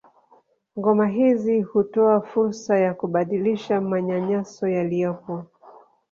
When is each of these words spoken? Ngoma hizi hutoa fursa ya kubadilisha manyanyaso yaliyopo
Ngoma 0.77 1.07
hizi 1.07 1.61
hutoa 1.61 2.21
fursa 2.21 2.77
ya 2.77 2.93
kubadilisha 2.93 3.81
manyanyaso 3.81 4.67
yaliyopo 4.67 5.43